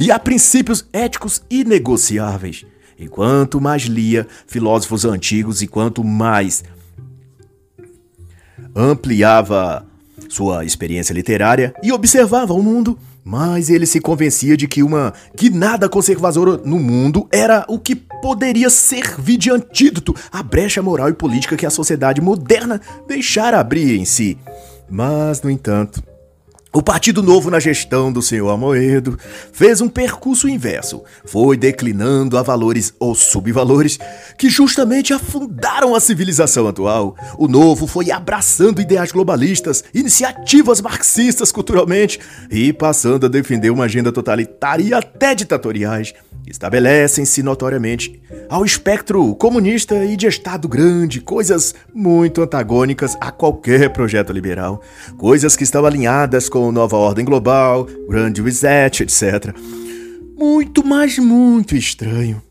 e 0.00 0.10
a 0.10 0.18
princípios 0.18 0.84
éticos 0.92 1.40
inegociáveis. 1.48 2.66
E 2.98 3.06
quanto 3.06 3.60
mais 3.60 3.82
lia 3.82 4.26
filósofos 4.44 5.04
antigos 5.04 5.62
e 5.62 5.68
quanto 5.68 6.02
mais 6.02 6.64
ampliava 8.74 9.86
sua 10.28 10.64
experiência 10.64 11.14
literária 11.14 11.72
e 11.80 11.92
observava 11.92 12.52
o 12.52 12.60
mundo, 12.60 12.98
mas 13.26 13.68
ele 13.70 13.86
se 13.86 14.00
convencia 14.00 14.56
de 14.56 14.68
que 14.68 14.84
uma 14.84 15.12
guinada 15.36 15.88
conservadora 15.88 16.58
no 16.64 16.78
mundo 16.78 17.26
era 17.32 17.64
o 17.68 17.76
que 17.76 17.96
poderia 17.96 18.70
servir 18.70 19.36
de 19.36 19.50
antídoto 19.50 20.14
à 20.30 20.44
brecha 20.44 20.80
moral 20.80 21.08
e 21.08 21.12
política 21.12 21.56
que 21.56 21.66
a 21.66 21.70
sociedade 21.70 22.20
moderna 22.20 22.80
deixara 23.08 23.58
abrir 23.58 23.98
em 23.98 24.04
si. 24.04 24.38
Mas, 24.88 25.42
no 25.42 25.50
entanto, 25.50 26.00
o 26.76 26.82
Partido 26.82 27.22
Novo, 27.22 27.50
na 27.50 27.58
gestão 27.58 28.12
do 28.12 28.20
senhor 28.20 28.50
Amoedo, 28.50 29.18
fez 29.50 29.80
um 29.80 29.88
percurso 29.88 30.46
inverso. 30.46 31.02
Foi 31.24 31.56
declinando 31.56 32.36
a 32.36 32.42
valores 32.42 32.92
ou 33.00 33.14
subvalores 33.14 33.98
que 34.36 34.50
justamente 34.50 35.14
afundaram 35.14 35.94
a 35.94 36.00
civilização 36.00 36.68
atual. 36.68 37.16
O 37.38 37.48
Novo 37.48 37.86
foi 37.86 38.10
abraçando 38.10 38.82
ideais 38.82 39.10
globalistas, 39.10 39.84
iniciativas 39.94 40.82
marxistas 40.82 41.50
culturalmente 41.50 42.20
e 42.50 42.74
passando 42.74 43.24
a 43.24 43.30
defender 43.30 43.70
uma 43.70 43.84
agenda 43.84 44.12
totalitária 44.12 44.84
e 44.84 44.92
até 44.92 45.34
ditatoriais 45.34 46.12
estabelecem-se 46.46 47.42
notoriamente 47.42 48.20
ao 48.48 48.64
espectro 48.64 49.34
comunista 49.34 50.04
e 50.04 50.16
de 50.16 50.26
Estado 50.26 50.68
grande, 50.68 51.20
coisas 51.20 51.74
muito 51.92 52.40
antagônicas 52.40 53.16
a 53.20 53.32
qualquer 53.32 53.90
projeto 53.90 54.32
liberal, 54.32 54.80
coisas 55.16 55.56
que 55.56 55.64
estão 55.64 55.84
alinhadas 55.84 56.48
com 56.48 56.65
nova 56.72 56.96
ordem 56.96 57.24
global, 57.24 57.86
grande 58.08 58.42
reset, 58.42 59.02
etc. 59.02 59.54
Muito, 60.36 60.86
mas 60.86 61.18
muito 61.18 61.74
estranho. 61.74 62.42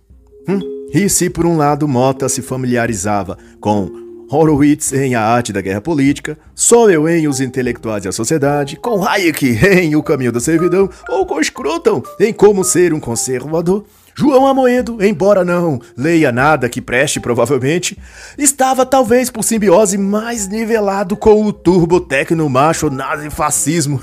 Hum? 0.47 0.59
E 0.93 1.09
se 1.09 1.29
por 1.29 1.45
um 1.45 1.57
lado 1.57 1.87
Mota 1.87 2.29
se 2.29 2.41
familiarizava 2.41 3.37
com 3.59 4.05
Horowitz 4.29 4.91
em 4.93 5.13
A 5.13 5.21
Arte 5.21 5.53
da 5.53 5.61
Guerra 5.61 5.81
Política, 5.81 6.37
Sowell 6.55 7.07
em 7.07 7.27
Os 7.27 7.39
Intelectuais 7.39 8.05
e 8.05 8.07
a 8.07 8.11
Sociedade, 8.11 8.75
com 8.77 9.03
Hayek 9.03 9.45
em 9.65 9.95
O 9.95 10.03
Caminho 10.03 10.31
da 10.31 10.39
Servidão, 10.39 10.89
ou 11.09 11.25
com 11.25 11.41
Scruton 11.41 12.01
em 12.19 12.33
Como 12.33 12.63
Ser 12.63 12.93
um 12.93 12.99
Conservador, 12.99 13.85
João 14.17 14.47
Amoedo, 14.47 15.03
embora 15.03 15.43
não 15.43 15.79
leia 15.97 16.31
nada 16.31 16.69
que 16.69 16.81
preste 16.81 17.19
provavelmente, 17.19 17.97
estava 18.37 18.85
talvez 18.85 19.29
por 19.29 19.43
simbiose 19.43 19.97
mais 19.97 20.47
nivelado 20.47 21.17
com 21.17 21.43
o 21.43 21.51
turbo 21.51 21.99
tecno 21.99 22.49
macho 22.49 22.89
nazi-fascismo 22.89 24.01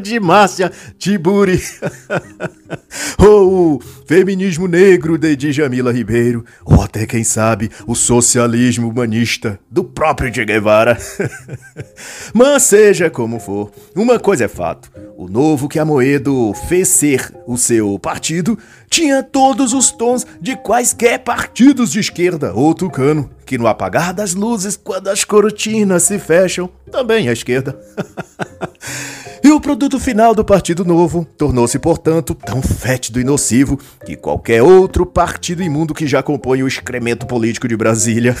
de 0.00 0.18
Márcia 0.18 0.70
Tiburi. 0.98 1.62
ou 3.18 3.76
o 3.76 3.80
feminismo 4.06 4.66
negro 4.66 5.16
de 5.16 5.36
Djamila 5.36 5.92
Ribeiro. 5.92 6.44
Ou 6.64 6.82
até, 6.82 7.06
quem 7.06 7.24
sabe, 7.24 7.70
o 7.86 7.94
socialismo 7.94 8.88
humanista 8.88 9.58
do 9.70 9.84
próprio 9.84 10.32
Che 10.34 10.44
Guevara. 10.44 10.98
Mas 12.34 12.64
seja 12.64 13.08
como 13.08 13.38
for, 13.38 13.70
uma 13.94 14.18
coisa 14.18 14.44
é 14.44 14.48
fato. 14.48 14.90
O 15.16 15.28
novo 15.28 15.68
que 15.68 15.78
Amoedo 15.78 16.52
fez 16.68 16.88
ser 16.88 17.32
o 17.46 17.56
seu 17.56 17.98
partido 17.98 18.58
tinha 18.90 19.22
todos 19.22 19.72
os 19.72 19.90
tons 19.90 20.26
de 20.40 20.56
quaisquer 20.56 21.18
partidos 21.20 21.90
de 21.90 22.00
esquerda 22.00 22.52
ou 22.54 22.74
tucano, 22.74 23.30
que 23.44 23.58
no 23.58 23.66
apagar 23.66 24.12
das 24.12 24.34
luzes, 24.34 24.76
quando 24.76 25.08
as 25.08 25.24
cortinas 25.24 26.04
se 26.04 26.18
fecham, 26.18 26.68
também 26.90 27.28
à 27.28 27.32
esquerda. 27.32 27.78
E 29.42 29.50
o 29.50 29.60
produto 29.60 30.00
final 30.00 30.34
do 30.34 30.44
Partido 30.44 30.84
Novo 30.84 31.26
tornou-se, 31.36 31.78
portanto, 31.78 32.34
tão 32.34 32.62
fétido 32.62 33.20
e 33.20 33.24
nocivo 33.24 33.78
que 34.04 34.16
qualquer 34.16 34.62
outro 34.62 35.04
partido 35.04 35.62
imundo 35.62 35.94
que 35.94 36.06
já 36.06 36.22
compõe 36.22 36.62
o 36.62 36.68
excremento 36.68 37.26
político 37.26 37.68
de 37.68 37.76
Brasília. 37.76 38.34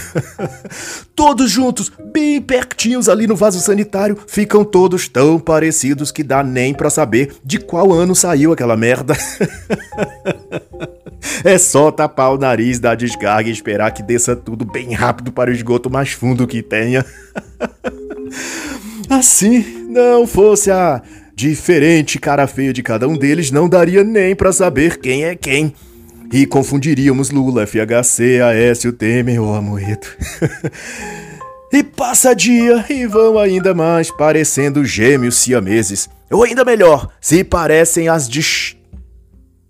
todos 1.14 1.50
juntos, 1.50 1.92
bem 2.12 2.40
pertinhos 2.40 3.08
ali 3.08 3.26
no 3.26 3.36
vaso 3.36 3.60
sanitário, 3.60 4.18
ficam 4.26 4.64
todos 4.64 5.08
tão 5.08 5.38
parecidos 5.38 6.10
que 6.10 6.22
dá 6.22 6.42
nem 6.42 6.74
para 6.74 6.90
saber 6.90 7.36
de 7.44 7.58
qual 7.58 7.92
ano 7.92 8.14
saiu 8.14 8.52
aquela 8.52 8.76
merda. 8.76 9.16
É 11.44 11.58
só 11.58 11.90
tapar 11.90 12.32
o 12.32 12.38
nariz 12.38 12.78
da 12.78 12.94
descarga 12.94 13.48
e 13.48 13.52
esperar 13.52 13.92
que 13.92 14.02
desça 14.02 14.36
tudo 14.36 14.64
bem 14.64 14.92
rápido 14.92 15.32
para 15.32 15.50
o 15.50 15.52
esgoto 15.52 15.90
mais 15.90 16.12
fundo 16.12 16.46
que 16.46 16.62
tenha. 16.62 17.04
Assim, 19.08 19.85
não 19.96 20.26
fosse 20.26 20.70
a 20.70 21.02
diferente 21.34 22.18
cara 22.18 22.46
feia 22.46 22.72
de 22.72 22.82
cada 22.82 23.08
um 23.08 23.16
deles, 23.16 23.50
não 23.50 23.66
daria 23.66 24.04
nem 24.04 24.36
para 24.36 24.52
saber 24.52 24.98
quem 24.98 25.24
é 25.24 25.34
quem. 25.34 25.72
E 26.30 26.44
confundiríamos 26.44 27.30
Lula, 27.30 27.66
FHC, 27.66 28.42
Aécio, 28.42 28.92
Temer 28.92 29.40
ou 29.40 29.54
Amoedo. 29.54 30.06
e 31.72 31.82
passa 31.82 32.34
dia 32.34 32.84
e 32.90 33.06
vão 33.06 33.38
ainda 33.38 33.72
mais 33.72 34.10
parecendo 34.10 34.84
gêmeos 34.84 35.36
siameses. 35.36 36.10
Ou 36.30 36.42
ainda 36.42 36.64
melhor, 36.64 37.08
se 37.20 37.42
parecem 37.42 38.08
as 38.08 38.28
dis 38.28 38.75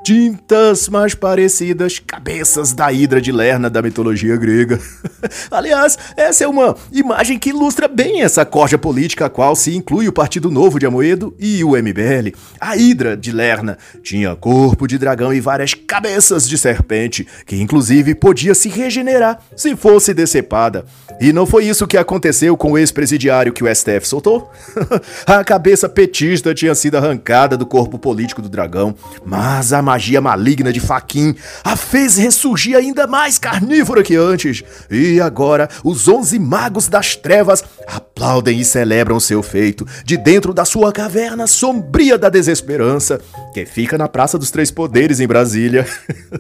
tintas 0.06 0.88
mais 0.88 1.16
parecidas, 1.16 1.98
cabeças 1.98 2.72
da 2.72 2.92
hidra 2.92 3.20
de 3.20 3.32
Lerna 3.32 3.68
da 3.68 3.82
mitologia 3.82 4.36
grega. 4.36 4.78
Aliás, 5.50 5.98
essa 6.16 6.44
é 6.44 6.46
uma 6.46 6.76
imagem 6.92 7.40
que 7.40 7.48
ilustra 7.48 7.88
bem 7.88 8.22
essa 8.22 8.44
corja 8.44 8.78
política 8.78 9.26
a 9.26 9.28
qual 9.28 9.56
se 9.56 9.74
inclui 9.74 10.06
o 10.06 10.12
Partido 10.12 10.48
Novo 10.48 10.78
de 10.78 10.86
Amoedo 10.86 11.34
e 11.40 11.64
o 11.64 11.70
MBL. 11.70 12.36
A 12.60 12.76
hidra 12.76 13.16
de 13.16 13.32
Lerna 13.32 13.78
tinha 14.00 14.36
corpo 14.36 14.86
de 14.86 14.96
dragão 14.96 15.34
e 15.34 15.40
várias 15.40 15.74
cabeças 15.74 16.48
de 16.48 16.56
serpente, 16.56 17.26
que 17.44 17.60
inclusive 17.60 18.14
podia 18.14 18.54
se 18.54 18.68
regenerar 18.68 19.40
se 19.56 19.74
fosse 19.74 20.14
decepada. 20.14 20.84
E 21.20 21.32
não 21.32 21.46
foi 21.46 21.64
isso 21.64 21.86
que 21.86 21.96
aconteceu 21.96 22.56
com 22.56 22.72
o 22.72 22.78
ex-presidiário 22.78 23.52
que 23.52 23.64
o 23.64 23.74
STF 23.74 24.06
soltou? 24.06 24.52
a 25.26 25.42
cabeça 25.42 25.88
petista 25.88 26.54
tinha 26.54 26.76
sido 26.76 26.96
arrancada 26.96 27.56
do 27.56 27.66
corpo 27.66 27.98
político 27.98 28.40
do 28.40 28.48
dragão, 28.48 28.94
mas 29.24 29.72
a 29.72 29.82
magia 29.96 30.20
maligna 30.20 30.70
de 30.70 30.78
Faquin 30.78 31.34
a 31.64 31.74
fez 31.74 32.18
ressurgir 32.18 32.76
ainda 32.76 33.06
mais 33.06 33.38
carnívora 33.38 34.02
que 34.02 34.14
antes. 34.14 34.62
E 34.90 35.18
agora 35.18 35.70
os 35.82 36.06
onze 36.06 36.38
magos 36.38 36.86
das 36.86 37.16
trevas 37.16 37.64
aplaudem 37.86 38.60
e 38.60 38.64
celebram 38.64 39.18
seu 39.18 39.42
feito 39.42 39.86
de 40.04 40.18
dentro 40.18 40.52
da 40.52 40.66
sua 40.66 40.92
caverna 40.92 41.46
sombria 41.46 42.18
da 42.18 42.28
desesperança, 42.28 43.18
que 43.54 43.64
fica 43.64 43.96
na 43.96 44.06
Praça 44.06 44.38
dos 44.38 44.50
Três 44.50 44.70
Poderes 44.70 45.18
em 45.18 45.26
Brasília. 45.26 45.86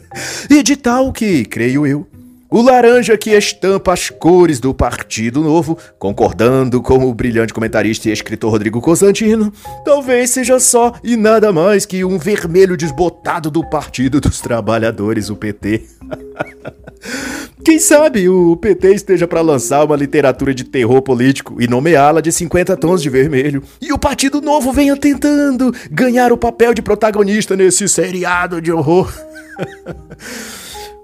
e 0.50 0.62
de 0.62 0.76
tal 0.76 1.10
que, 1.10 1.46
creio 1.46 1.86
eu, 1.86 2.06
o 2.50 2.62
laranja 2.62 3.16
que 3.16 3.30
estampa 3.30 3.92
as 3.92 4.10
cores 4.10 4.60
do 4.60 4.72
Partido 4.72 5.42
Novo, 5.42 5.76
concordando 5.98 6.80
com 6.80 7.08
o 7.08 7.14
brilhante 7.14 7.52
comentarista 7.52 8.08
e 8.08 8.12
escritor 8.12 8.50
Rodrigo 8.50 8.80
Cosantino, 8.80 9.52
talvez 9.84 10.30
seja 10.30 10.58
só 10.58 10.94
e 11.02 11.16
nada 11.16 11.52
mais 11.52 11.84
que 11.84 12.04
um 12.04 12.18
vermelho 12.18 12.76
desbotado 12.76 13.50
do 13.50 13.68
Partido 13.68 14.20
dos 14.20 14.40
Trabalhadores, 14.40 15.30
o 15.30 15.36
PT. 15.36 15.82
Quem 17.64 17.80
sabe 17.80 18.28
o 18.28 18.56
PT 18.56 18.94
esteja 18.94 19.26
para 19.26 19.40
lançar 19.40 19.84
uma 19.84 19.96
literatura 19.96 20.54
de 20.54 20.62
terror 20.62 21.02
político 21.02 21.60
e 21.60 21.66
nomeá-la 21.66 22.20
de 22.20 22.30
50 22.30 22.76
tons 22.76 23.02
de 23.02 23.10
vermelho. 23.10 23.62
E 23.80 23.92
o 23.92 23.98
Partido 23.98 24.40
Novo 24.40 24.72
venha 24.72 24.96
tentando 24.96 25.74
ganhar 25.90 26.32
o 26.32 26.36
papel 26.36 26.72
de 26.72 26.80
protagonista 26.80 27.56
nesse 27.56 27.88
seriado 27.88 28.60
de 28.60 28.70
horror. 28.70 29.12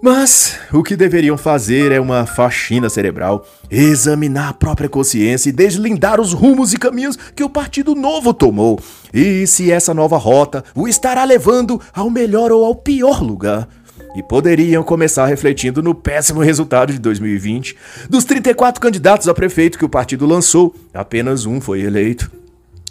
Mas 0.04 0.58
o 0.72 0.82
que 0.82 0.96
deveriam 0.96 1.38
fazer 1.38 1.92
é 1.92 2.00
uma 2.00 2.26
faxina 2.26 2.90
cerebral, 2.90 3.46
examinar 3.70 4.48
a 4.48 4.52
própria 4.52 4.88
consciência 4.88 5.48
e 5.48 5.52
deslindar 5.52 6.20
os 6.20 6.32
rumos 6.32 6.72
e 6.72 6.76
caminhos 6.76 7.16
que 7.36 7.44
o 7.44 7.48
Partido 7.48 7.94
Novo 7.94 8.34
tomou. 8.34 8.80
E 9.14 9.46
se 9.46 9.70
essa 9.70 9.94
nova 9.94 10.18
rota 10.18 10.64
o 10.74 10.88
estará 10.88 11.22
levando 11.22 11.80
ao 11.94 12.10
melhor 12.10 12.50
ou 12.50 12.64
ao 12.64 12.74
pior 12.74 13.22
lugar. 13.22 13.68
E 14.16 14.24
poderiam 14.24 14.82
começar 14.82 15.26
refletindo 15.26 15.80
no 15.80 15.94
péssimo 15.94 16.40
resultado 16.40 16.92
de 16.92 16.98
2020. 16.98 17.76
Dos 18.10 18.24
34 18.24 18.80
candidatos 18.80 19.28
a 19.28 19.32
prefeito 19.32 19.78
que 19.78 19.84
o 19.84 19.88
partido 19.88 20.26
lançou, 20.26 20.74
apenas 20.92 21.46
um 21.46 21.60
foi 21.60 21.80
eleito. 21.80 22.41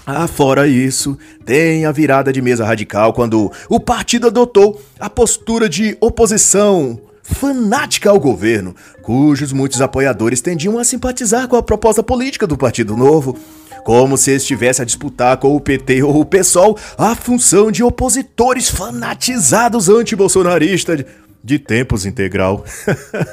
Ah, 0.06 0.28
fora 0.28 0.68
isso, 0.68 1.18
tem 1.46 1.86
a 1.86 1.92
virada 1.92 2.34
de 2.34 2.42
mesa 2.42 2.66
radical 2.66 3.14
quando 3.14 3.52
o 3.70 3.80
partido 3.80 4.28
adotou 4.28 4.82
a 5.00 5.10
postura 5.10 5.70
de 5.70 5.96
oposição 6.02 7.00
fanática 7.22 8.10
ao 8.10 8.20
governo, 8.20 8.76
cujos 9.02 9.54
muitos 9.54 9.82
apoiadores 9.82 10.42
tendiam 10.42 10.78
a 10.78 10.84
simpatizar 10.84 11.48
com 11.48 11.56
a 11.56 11.64
proposta 11.64 12.04
política 12.04 12.46
do 12.46 12.58
Partido 12.58 12.98
Novo, 12.98 13.38
como 13.84 14.18
se 14.18 14.32
estivesse 14.32 14.82
a 14.82 14.86
disputar 14.86 15.38
com 15.38 15.56
o 15.56 15.60
PT 15.60 16.04
ou 16.04 16.20
o 16.20 16.26
PSOL 16.26 16.78
a 16.98 17.16
função 17.16 17.72
de 17.72 17.84
opositores 17.84 18.70
fanatizados 18.70 19.90
anti-bolsonaristas 19.90 21.06
de 21.44 21.58
tempos 21.58 22.06
integral. 22.06 22.64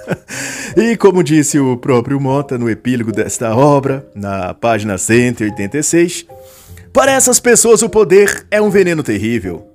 e 0.76 0.96
como 0.96 1.22
disse 1.22 1.58
o 1.58 1.76
próprio 1.76 2.18
Mota 2.18 2.56
no 2.56 2.70
epílogo 2.70 3.12
desta 3.12 3.54
obra, 3.54 4.06
na 4.14 4.54
página 4.54 4.96
186, 4.96 6.26
para 6.92 7.12
essas 7.12 7.38
pessoas 7.40 7.82
o 7.82 7.88
poder 7.88 8.46
é 8.50 8.60
um 8.60 8.70
veneno 8.70 9.02
terrível. 9.02 9.66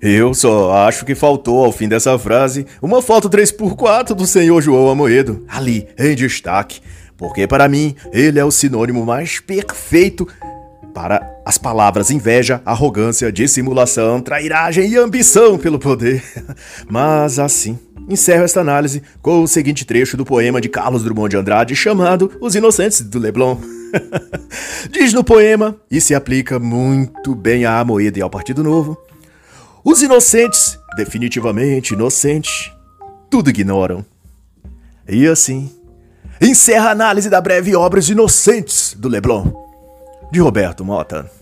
Eu 0.00 0.34
só 0.34 0.72
acho 0.88 1.04
que 1.04 1.14
faltou 1.14 1.64
ao 1.64 1.70
fim 1.70 1.88
dessa 1.88 2.18
frase 2.18 2.66
uma 2.82 3.00
foto 3.00 3.30
3x4 3.30 4.14
do 4.14 4.26
senhor 4.26 4.60
João 4.60 4.88
Amoedo, 4.88 5.44
ali, 5.48 5.86
em 5.96 6.16
destaque, 6.16 6.80
porque 7.16 7.46
para 7.46 7.68
mim 7.68 7.94
ele 8.12 8.40
é 8.40 8.44
o 8.44 8.50
sinônimo 8.50 9.06
mais 9.06 9.38
perfeito 9.38 10.26
para 10.92 11.40
as 11.44 11.58
palavras 11.58 12.10
inveja, 12.10 12.60
arrogância, 12.64 13.32
dissimulação, 13.32 14.20
trairagem 14.20 14.88
e 14.88 14.96
ambição 14.96 15.58
pelo 15.58 15.78
poder. 15.78 16.22
Mas 16.88 17.38
assim, 17.38 17.78
encerro 18.08 18.44
esta 18.44 18.60
análise 18.60 19.02
com 19.20 19.42
o 19.42 19.48
seguinte 19.48 19.84
trecho 19.84 20.16
do 20.16 20.24
poema 20.24 20.60
de 20.60 20.68
Carlos 20.68 21.02
Drummond 21.02 21.30
de 21.30 21.36
Andrade 21.36 21.76
chamado 21.76 22.32
Os 22.40 22.54
Inocentes 22.54 23.00
do 23.00 23.18
Leblon. 23.18 23.58
Diz 24.90 25.12
no 25.12 25.24
poema, 25.24 25.76
e 25.90 26.00
se 26.00 26.14
aplica 26.14 26.58
muito 26.58 27.34
bem 27.34 27.64
a 27.64 27.78
Amoedo 27.78 28.18
e 28.18 28.22
ao 28.22 28.30
Partido 28.30 28.62
Novo, 28.62 28.96
os 29.84 30.00
inocentes, 30.00 30.78
definitivamente 30.96 31.94
inocentes, 31.94 32.70
tudo 33.28 33.50
ignoram. 33.50 34.04
E 35.08 35.26
assim, 35.26 35.70
encerra 36.40 36.88
a 36.88 36.92
análise 36.92 37.28
da 37.28 37.40
breve 37.40 37.74
obra 37.74 37.98
Os 37.98 38.08
Inocentes 38.08 38.94
do 38.96 39.08
Leblon, 39.08 39.61
de 40.32 40.40
Roberto 40.40 40.82
Mota. 40.82 41.41